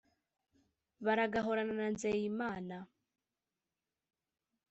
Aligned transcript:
baragahorana 1.05 1.73
na 1.79 1.87
nzeyimana 1.93 2.75